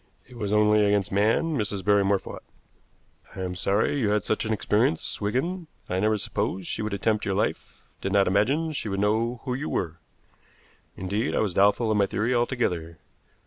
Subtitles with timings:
[0.27, 1.85] "It was only against man Mrs.
[1.85, 2.41] Barrymore fought.
[3.35, 5.67] I am sorry you had such an experience, Wigan.
[5.87, 9.53] I never supposed she would attempt your life, did not imagine she would know who
[9.53, 9.97] you were.
[10.97, 12.97] Indeed, I was doubtful of my theory altogether.